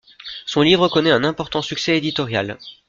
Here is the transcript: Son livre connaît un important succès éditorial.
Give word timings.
Son 0.47 0.63
livre 0.63 0.87
connaît 0.87 1.11
un 1.11 1.23
important 1.23 1.61
succès 1.61 1.95
éditorial. 1.95 2.57